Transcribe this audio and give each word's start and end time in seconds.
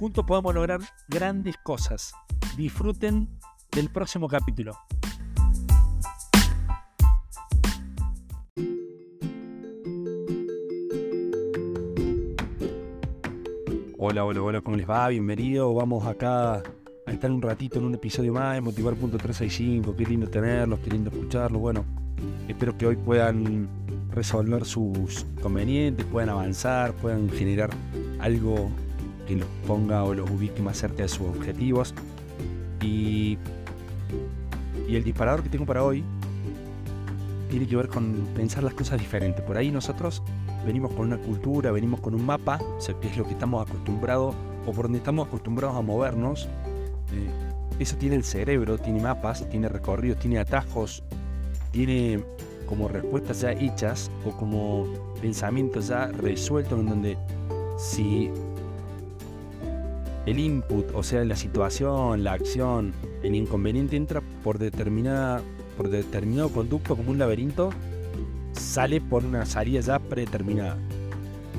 Juntos 0.00 0.24
podemos 0.24 0.54
lograr 0.54 0.80
grandes 1.08 1.56
cosas. 1.62 2.14
Disfruten 2.56 3.28
del 3.70 3.90
próximo 3.90 4.28
capítulo. 4.28 4.72
Hola, 13.98 14.24
hola, 14.24 14.40
hola, 14.40 14.60
¿cómo 14.62 14.78
les 14.78 14.88
va? 14.88 15.06
Bienvenido. 15.08 15.74
Vamos 15.74 16.06
acá 16.06 16.54
a 16.54 17.12
estar 17.12 17.30
un 17.30 17.42
ratito 17.42 17.78
en 17.78 17.84
un 17.84 17.94
episodio 17.94 18.32
más 18.32 18.54
de 18.54 18.62
Motivar.365. 18.62 19.94
Qué 19.94 20.06
lindo 20.06 20.30
tenerlos, 20.30 20.80
qué 20.80 20.92
lindo 20.92 21.10
escucharlos. 21.10 21.60
Bueno, 21.60 21.84
espero 22.48 22.78
que 22.78 22.86
hoy 22.86 22.96
puedan 22.96 23.68
resolver 24.12 24.64
sus 24.64 25.26
convenientes, 25.42 26.06
puedan 26.06 26.30
avanzar, 26.30 26.94
puedan 26.94 27.28
generar 27.28 27.68
algo 28.18 28.70
que 29.30 29.36
los 29.36 29.48
ponga 29.64 30.02
o 30.02 30.12
los 30.12 30.28
ubique 30.28 30.60
más 30.60 30.76
cerca 30.76 31.04
de 31.04 31.08
sus 31.08 31.28
objetivos. 31.28 31.94
Y, 32.82 33.38
y 34.88 34.96
el 34.96 35.04
disparador 35.04 35.44
que 35.44 35.48
tengo 35.48 35.64
para 35.64 35.84
hoy 35.84 36.02
tiene 37.48 37.68
que 37.68 37.76
ver 37.76 37.86
con 37.86 38.26
pensar 38.34 38.64
las 38.64 38.74
cosas 38.74 38.98
diferentes. 38.98 39.40
Por 39.44 39.56
ahí 39.56 39.70
nosotros 39.70 40.20
venimos 40.66 40.92
con 40.92 41.06
una 41.06 41.18
cultura, 41.18 41.70
venimos 41.70 42.00
con 42.00 42.14
un 42.14 42.26
mapa, 42.26 42.58
o 42.76 42.80
sea, 42.80 42.98
que 42.98 43.06
es 43.06 43.16
lo 43.16 43.24
que 43.24 43.32
estamos 43.32 43.68
acostumbrados 43.68 44.34
o 44.66 44.72
por 44.72 44.86
donde 44.86 44.98
estamos 44.98 45.28
acostumbrados 45.28 45.76
a 45.76 45.80
movernos. 45.80 46.48
Eh, 47.12 47.30
eso 47.78 47.96
tiene 47.96 48.16
el 48.16 48.24
cerebro, 48.24 48.78
tiene 48.78 49.00
mapas, 49.00 49.48
tiene 49.48 49.68
recorridos, 49.68 50.18
tiene 50.18 50.40
atajos, 50.40 51.04
tiene 51.70 52.20
como 52.66 52.88
respuestas 52.88 53.42
ya 53.42 53.52
hechas 53.52 54.10
o 54.26 54.30
como 54.32 54.86
pensamientos 55.20 55.86
ya 55.86 56.06
resueltos 56.06 56.80
en 56.80 56.86
donde 56.86 57.16
si 57.78 58.30
el 60.26 60.38
input, 60.38 60.86
o 60.94 61.02
sea, 61.02 61.24
la 61.24 61.36
situación, 61.36 62.24
la 62.24 62.32
acción, 62.32 62.92
el 63.22 63.34
inconveniente 63.34 63.96
entra 63.96 64.22
por 64.42 64.58
determinada 64.58 65.42
por 65.76 65.88
determinado 65.88 66.50
conducto 66.50 66.94
como 66.94 67.10
un 67.10 67.18
laberinto, 67.18 67.70
sale 68.52 69.00
por 69.00 69.24
una 69.24 69.46
salida 69.46 69.80
ya 69.80 69.98
predeterminada. 69.98 70.76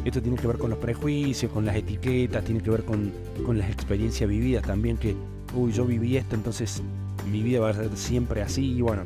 Esto 0.05 0.21
tiene 0.21 0.37
que 0.37 0.45
ver 0.45 0.59
con 0.59 0.69
los 0.69 0.77
prejuicios, 0.77 1.51
con 1.51 1.65
las 1.65 1.75
etiquetas, 1.75 2.43
tiene 2.43 2.61
que 2.61 2.69
ver 2.69 2.83
con, 2.83 3.11
con 3.43 3.57
las 3.57 3.71
experiencias 3.71 4.29
vividas 4.29 4.63
también, 4.63 4.97
que, 4.97 5.15
uy, 5.55 5.71
yo 5.71 5.85
viví 5.85 6.17
esto, 6.17 6.35
entonces 6.35 6.83
mi 7.31 7.41
vida 7.41 7.61
va 7.61 7.69
a 7.69 7.73
ser 7.73 7.89
siempre 7.95 8.43
así, 8.43 8.73
y 8.77 8.81
bueno. 8.81 9.03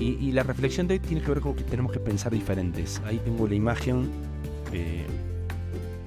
Y, 0.00 0.32
la 0.32 0.42
reflexión 0.42 0.88
de 0.88 0.94
hoy 0.94 1.00
tiene 1.00 1.22
que 1.22 1.28
ver 1.28 1.40
con 1.40 1.54
que 1.54 1.62
tenemos 1.62 1.92
que 1.92 2.00
pensar 2.00 2.32
diferentes. 2.32 3.00
Ahí 3.04 3.20
tengo 3.24 3.46
la 3.46 3.54
imagen 3.54 4.08
eh, 4.72 5.06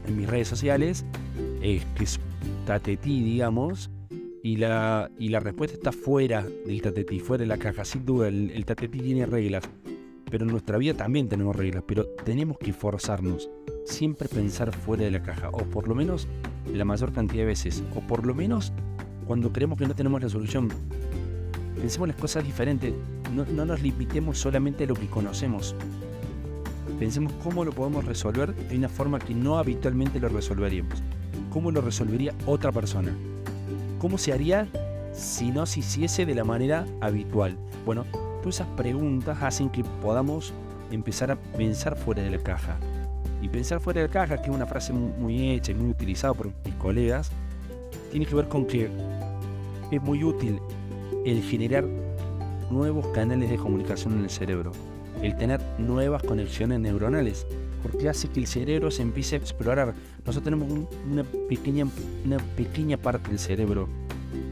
en 0.06 0.18
mis 0.18 0.28
redes 0.28 0.50
sociales, 0.50 1.06
tatetí, 2.66 3.24
digamos, 3.24 3.90
y 4.44 4.58
la, 4.58 5.10
y 5.18 5.30
la 5.30 5.40
respuesta 5.40 5.76
está 5.76 5.92
fuera 5.92 6.46
del 6.66 6.82
tatetí, 6.82 7.20
fuera 7.20 7.44
de 7.44 7.48
la 7.48 7.58
caja. 7.58 7.84
Sin 7.86 8.06
duda, 8.06 8.28
el, 8.28 8.52
el 8.52 8.66
tatetí 8.66 9.00
tiene 9.00 9.26
reglas, 9.26 9.64
pero 10.30 10.46
en 10.46 10.52
nuestra 10.52 10.78
vida 10.78 10.94
también 10.94 11.28
tenemos 11.28 11.56
reglas, 11.56 11.84
pero 11.88 12.06
tenemos 12.24 12.58
que 12.58 12.74
forzarnos, 12.74 13.50
siempre 13.86 14.28
pensar 14.28 14.72
fuera 14.72 15.06
de 15.06 15.12
la 15.12 15.24
caja, 15.24 15.50
o 15.50 15.58
por 15.66 15.88
lo 15.88 15.96
menos 15.96 16.28
la 16.72 16.86
mayor 16.86 17.12
cantidad 17.12 17.44
de 17.44 17.48
veces, 17.48 17.84
o 17.96 18.02
por 18.02 18.26
lo 18.26 18.36
menos 18.36 18.72
cuando 19.26 19.52
creemos 19.52 19.78
que 19.78 19.88
no 19.88 19.96
tenemos 19.96 20.22
la 20.22 20.30
solución. 20.30 20.70
Pensemos 21.76 22.08
las 22.08 22.18
cosas 22.18 22.44
diferentes, 22.44 22.94
no, 23.34 23.46
no 23.46 23.66
nos 23.66 23.82
limitemos 23.82 24.38
solamente 24.38 24.86
a 24.86 24.88
lo 24.88 24.96
que 24.96 25.08
conocemos. 25.08 25.76
Pensemos 27.00 27.34
cómo 27.44 27.66
lo 27.66 27.72
podemos 27.72 28.06
resolver 28.06 28.56
de 28.56 28.78
una 28.78 28.90
forma 28.90 29.20
que 29.20 29.34
no 29.34 29.58
habitualmente 29.58 30.20
lo 30.20 30.30
resolveríamos. 30.30 31.02
¿Cómo 31.52 31.72
lo 31.72 31.82
resolvería 31.82 32.34
otra 32.46 32.72
persona? 32.72 33.14
¿Cómo 34.00 34.18
se 34.18 34.34
haría 34.34 34.68
si 35.14 35.52
no 35.52 35.66
se 35.66 35.82
hiciese 35.82 36.26
de 36.26 36.36
la 36.36 36.44
manera 36.44 36.86
habitual? 37.02 37.58
Bueno, 37.86 38.06
todas 38.42 38.56
esas 38.56 38.68
preguntas 38.76 39.38
hacen 39.42 39.70
que 39.70 39.84
podamos 40.02 40.54
empezar 40.92 41.32
a 41.32 41.36
pensar 41.36 41.98
fuera 41.98 42.22
de 42.22 42.32
la 42.32 42.38
caja. 42.38 42.78
Y 43.42 43.50
pensar 43.50 43.80
fuera 43.80 44.02
de 44.02 44.08
la 44.08 44.14
caja, 44.14 44.38
que 44.38 44.50
es 44.50 44.56
una 44.56 44.66
frase 44.66 44.94
muy 44.94 45.52
hecha 45.52 45.72
y 45.72 45.76
muy 45.76 45.90
utilizada 45.90 46.34
por 46.34 46.52
mis 46.66 46.76
colegas, 46.76 47.32
tiene 48.12 48.26
que 48.26 48.36
ver 48.36 48.48
con 48.48 48.66
que 48.66 48.90
es 49.92 50.02
muy 50.02 50.24
útil 50.24 50.60
el 51.26 51.42
generar 51.42 51.86
nuevos 52.70 53.06
canales 53.08 53.50
de 53.50 53.58
comunicación 53.58 54.14
en 54.14 54.24
el 54.24 54.30
cerebro, 54.30 54.72
el 55.22 55.36
tener 55.38 55.62
nuevas 55.78 56.24
conexiones 56.24 56.80
neuronales 56.80 57.46
porque 57.86 58.10
hace 58.10 58.28
que 58.28 58.40
el 58.40 58.48
cerebro 58.48 58.90
se 58.90 59.04
empiece 59.04 59.36
a 59.36 59.38
explorar. 59.38 59.94
Nosotros 60.26 60.44
tenemos 60.44 60.88
una, 61.12 61.24
pequeña, 61.48 61.86
una 62.26 62.38
pequeña 62.38 62.98
parte 62.98 63.30
del 63.30 63.38
cerebro 63.38 63.88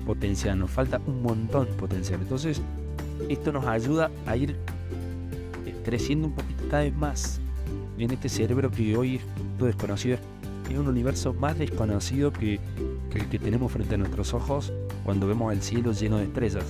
potencial, 0.06 0.60
nos 0.60 0.70
falta 0.70 1.02
un 1.08 1.24
montón 1.24 1.66
potencial. 1.78 2.20
Entonces, 2.22 2.62
esto 3.30 3.52
nos 3.52 3.66
ayuda 3.66 4.12
a 4.28 4.38
ir 4.38 4.56
creciendo 5.84 6.28
un 6.28 6.34
poquito 6.34 6.64
cada 6.70 6.84
vez 6.84 6.96
más 6.96 7.40
en 7.98 8.12
este 8.12 8.30
cerebro 8.30 8.70
que 8.70 8.96
hoy 8.96 9.16
es 9.16 9.24
todo 9.58 9.66
desconocido. 9.66 10.18
Es 10.70 10.78
un 10.78 10.88
universo 10.88 11.34
más 11.34 11.58
desconocido 11.58 12.32
que, 12.32 12.60
que 13.12 13.20
el 13.20 13.30
que 13.30 13.40
tenemos 13.40 13.72
frente 13.72 13.96
a 13.96 13.98
nuestros 13.98 14.34
ojos 14.36 14.72
cuando 15.04 15.28
vemos 15.28 15.52
el 15.52 15.62
cielo 15.62 15.92
lleno 15.92 16.18
de 16.18 16.26
estrellas. 16.26 16.66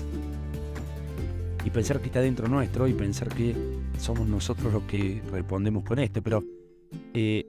Y 1.66 1.70
pensar 1.70 2.00
que 2.00 2.08
está 2.08 2.20
dentro 2.20 2.48
nuestro 2.48 2.88
y 2.88 2.94
pensar 2.94 3.30
que 3.30 3.56
somos 3.98 4.28
nosotros 4.28 4.74
los 4.74 4.84
que 4.84 5.22
respondemos 5.32 5.84
con 5.84 6.00
esto, 6.00 6.22
pero 6.22 6.44
eh, 7.14 7.46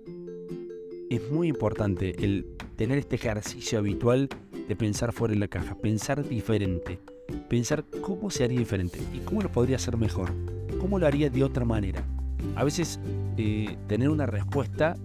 es 1.10 1.30
muy 1.30 1.48
importante 1.48 2.24
el 2.24 2.46
tener 2.76 2.98
este 2.98 3.16
ejercicio 3.16 3.78
habitual 3.78 4.28
de 4.68 4.76
pensar 4.76 5.12
fuera 5.12 5.34
de 5.34 5.40
la 5.40 5.48
caja, 5.48 5.76
pensar 5.76 6.26
diferente, 6.26 6.98
pensar 7.48 7.84
cómo 8.00 8.30
se 8.30 8.44
haría 8.44 8.58
diferente 8.58 8.98
y 9.12 9.18
cómo 9.18 9.42
lo 9.42 9.50
podría 9.50 9.76
hacer 9.76 9.96
mejor, 9.96 10.30
cómo 10.80 10.98
lo 10.98 11.06
haría 11.06 11.30
de 11.30 11.44
otra 11.44 11.64
manera. 11.64 12.04
A 12.56 12.64
veces 12.64 13.00
eh, 13.36 13.76
tener 13.88 14.08
una 14.08 14.26
respuesta 14.26 14.96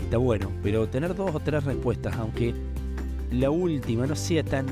está 0.00 0.18
bueno, 0.18 0.50
pero 0.62 0.88
tener 0.88 1.14
dos 1.14 1.34
o 1.34 1.40
tres 1.40 1.64
respuestas, 1.64 2.14
aunque 2.16 2.54
la 3.32 3.50
última 3.50 4.06
no 4.06 4.14
sea 4.14 4.44
tan 4.44 4.66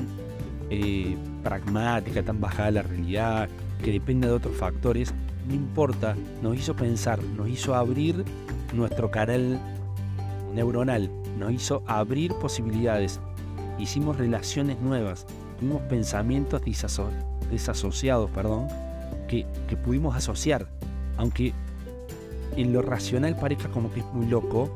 eh, 0.69 1.15
pragmática, 1.43 2.23
tan 2.23 2.39
bajada 2.39 2.71
la 2.71 2.83
realidad, 2.83 3.49
que 3.83 3.91
dependa 3.91 4.27
de 4.27 4.33
otros 4.33 4.55
factores, 4.55 5.13
no 5.47 5.53
importa, 5.53 6.15
nos 6.41 6.57
hizo 6.57 6.75
pensar, 6.75 7.21
nos 7.21 7.49
hizo 7.49 7.75
abrir 7.75 8.23
nuestro 8.73 9.11
canal 9.11 9.59
neuronal, 10.53 11.09
nos 11.37 11.51
hizo 11.51 11.83
abrir 11.85 12.33
posibilidades, 12.35 13.19
hicimos 13.77 14.17
relaciones 14.17 14.79
nuevas, 14.79 15.25
tuvimos 15.59 15.81
pensamientos 15.83 16.61
desasociados, 17.49 18.29
perdón, 18.31 18.67
que, 19.27 19.45
que 19.67 19.75
pudimos 19.75 20.15
asociar, 20.15 20.67
aunque 21.17 21.53
en 22.55 22.71
lo 22.71 22.81
racional 22.81 23.35
parezca 23.35 23.69
como 23.69 23.91
que 23.91 23.99
es 23.99 24.05
muy 24.13 24.27
loco, 24.27 24.69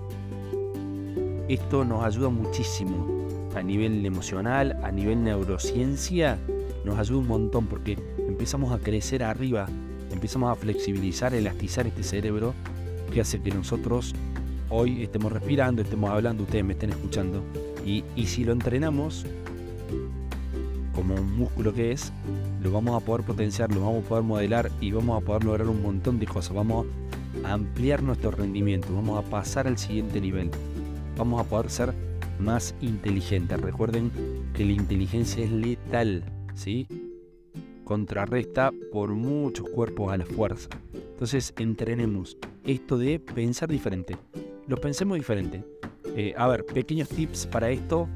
esto 1.47 1.85
nos 1.85 2.03
ayuda 2.03 2.29
muchísimo 2.29 3.26
a 3.57 3.63
nivel 3.63 4.05
emocional, 4.05 4.79
a 4.83 4.91
nivel 4.91 5.23
neurociencia, 5.23 6.37
nos 6.85 6.97
ayuda 6.97 7.19
un 7.19 7.27
montón 7.27 7.67
porque 7.67 7.97
empezamos 8.27 8.71
a 8.71 8.79
crecer 8.79 9.23
arriba 9.23 9.67
empezamos 10.11 10.51
a 10.51 10.55
flexibilizar, 10.55 11.33
elastizar 11.33 11.87
este 11.87 12.03
cerebro 12.03 12.53
que 13.13 13.21
hace 13.21 13.41
que 13.41 13.51
nosotros 13.51 14.13
hoy 14.69 15.03
estemos 15.03 15.31
respirando, 15.31 15.81
estemos 15.81 16.09
hablando, 16.09 16.43
ustedes 16.43 16.65
me 16.65 16.73
estén 16.73 16.89
escuchando. 16.89 17.41
Y, 17.85 18.03
si 18.25 18.43
lo 18.43 18.51
entrenamos, 18.51 19.25
como 20.93 21.15
un 21.15 21.37
músculo 21.37 21.73
que 21.73 21.91
es, 21.91 22.11
lo 22.61 22.71
vamos 22.71 23.01
a 23.01 23.05
poder 23.05 23.25
potenciar, 23.25 23.73
lo 23.73 23.81
vamos 23.81 24.03
a 24.03 24.09
poder 24.09 24.23
modelar 24.23 24.71
y 24.81 24.91
vamos 24.91 25.21
a 25.21 25.25
poder 25.25 25.45
lograr 25.45 25.67
un 25.67 25.81
montón 25.81 26.19
de 26.19 26.25
cosas. 26.25 26.53
Vamos 26.53 26.85
a 27.45 27.53
ampliar 27.53 28.03
nuestro 28.03 28.31
rendimiento, 28.31 28.93
vamos 28.93 29.23
a 29.23 29.29
pasar 29.29 29.67
al 29.67 29.77
siguiente 29.77 30.19
nivel. 30.19 30.51
Vamos 31.17 31.39
a 31.39 31.45
poder 31.45 31.69
ser 31.69 31.93
más 32.39 32.75
inteligentes. 32.81 33.59
Recuerden 33.59 34.11
que 34.53 34.65
la 34.65 34.73
inteligencia 34.73 35.43
es 35.43 35.51
letal, 35.51 36.23
¿sí? 36.53 36.87
contrarresta 37.83 38.73
por 38.91 39.11
muchos 39.11 39.69
cuerpos 39.69 40.11
a 40.11 40.17
la 40.17 40.25
fuerza. 40.25 40.69
Entonces 40.93 41.53
entrenemos 41.57 42.37
esto 42.65 42.97
de 42.97 43.17
pensar 43.19 43.69
diferente. 43.69 44.17
Lo 44.67 44.75
pensemos 44.75 45.17
diferente. 45.17 45.63
Eh, 46.15 46.33
a 46.37 46.47
ver, 46.47 46.65
pequeños 46.65 47.07
tips 47.07 47.47
para 47.47 47.69
esto. 47.69 48.09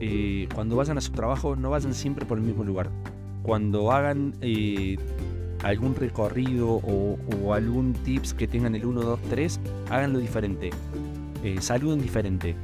eh, 0.00 0.48
cuando 0.52 0.74
vayan 0.76 0.98
a 0.98 1.00
su 1.00 1.12
trabajo, 1.12 1.54
no 1.54 1.70
vayan 1.70 1.94
siempre 1.94 2.26
por 2.26 2.38
el 2.38 2.44
mismo 2.44 2.64
lugar. 2.64 2.90
Cuando 3.44 3.92
hagan 3.92 4.34
eh, 4.40 4.96
algún 5.62 5.94
recorrido 5.94 6.68
o, 6.68 7.54
algún 7.54 7.92
tips 7.92 8.34
que 8.34 8.46
tengan 8.46 8.74
el 8.74 8.84
1, 8.84 9.00
2, 9.00 9.20
3, 9.30 9.60
háganlo 9.90 10.18
diferente. 10.18 10.70
Eh, 11.42 11.56
saluden 11.60 12.02
diferente. 12.02 12.56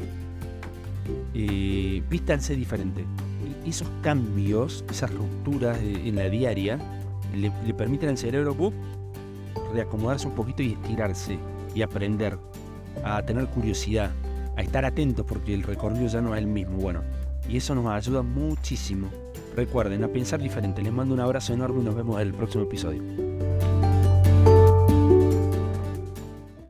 Eh, 1.35 2.03
vístanse 2.09 2.57
diferente. 2.57 3.05
Esos 3.67 3.89
cambios, 4.03 4.85
esas 4.91 5.13
rupturas 5.13 5.79
en 5.81 6.17
la 6.17 6.29
diaria, 6.29 6.79
le, 7.35 7.51
permiten 7.75 8.11
al 8.11 8.19
cerebro 8.19 8.57
reacomodarse 9.73 10.27
un 10.27 10.35
poquito 10.35 10.63
y 10.63 10.73
estirarse 10.73 11.39
y 11.75 11.83
aprender 11.83 12.39
a 13.05 13.23
tener 13.23 13.47
curiosidad, 13.47 14.11
a 14.57 14.63
estar 14.63 14.85
atentos 14.85 15.25
porque 15.27 15.55
el 15.55 15.63
recorrido 15.63 16.09
ya 16.09 16.21
no 16.21 16.35
es 16.35 16.41
el 16.41 16.47
mismo. 16.47 16.79
Bueno, 16.79 17.03
y 17.49 17.57
eso 17.57 17.75
nos 17.75 17.87
ayuda 17.87 18.23
muchísimo. 18.23 19.09
Recuerden, 19.57 20.05
a 20.05 20.09
pensar 20.09 20.41
diferente. 20.41 20.83
Les 20.83 20.93
mando 20.93 21.15
un 21.15 21.21
abrazo 21.21 21.53
enorme 21.53 21.81
y 21.81 21.85
nos 21.85 21.95
vemos 21.95 22.21
en 22.21 22.29
el 22.29 22.35
próximo 22.35 22.65
episodio. 22.65 23.30